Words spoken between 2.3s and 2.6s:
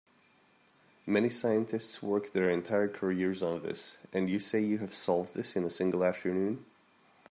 their